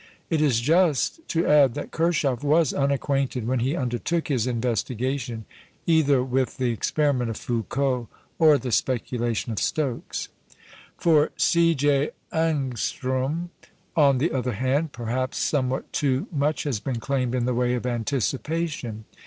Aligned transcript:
It 0.31 0.41
is 0.41 0.61
just 0.61 1.19
to 1.27 1.45
add, 1.45 1.75
that 1.75 1.91
Kirchhoff 1.91 2.41
was 2.43 2.73
unacquainted, 2.73 3.45
when 3.45 3.59
he 3.59 3.75
undertook 3.75 4.29
his 4.29 4.47
investigation, 4.47 5.45
either 5.85 6.23
with 6.23 6.57
the 6.57 6.71
experiment 6.71 7.29
of 7.29 7.37
Foucault 7.37 8.07
or 8.39 8.57
the 8.57 8.71
speculation 8.71 9.51
of 9.51 9.59
Stokes. 9.59 10.29
For 10.97 11.29
C. 11.37 11.75
J. 11.75 12.09
Ångström, 12.33 13.49
on 13.95 14.17
the 14.17 14.31
other 14.31 14.53
hand, 14.53 14.91
perhaps 14.91 15.37
somewhat 15.37 15.93
too 15.93 16.25
much 16.31 16.63
has 16.63 16.79
been 16.79 16.99
claimed 16.99 17.35
in 17.35 17.45
the 17.45 17.53
way 17.53 17.75
of 17.75 17.85
anticipation. 17.85 19.05